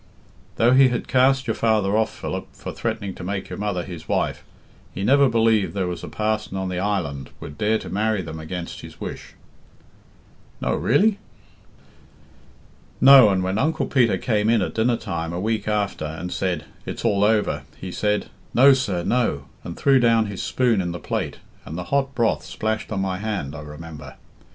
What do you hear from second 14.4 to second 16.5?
in at dinner time a week after and